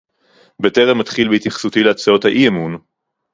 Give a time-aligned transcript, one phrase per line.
[0.59, 2.77] בטרם אתחיל בהתייחסותי להצעות האי-אמון